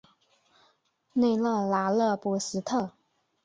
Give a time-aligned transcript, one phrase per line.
[1.13, 2.89] 内勒拉勒波斯特。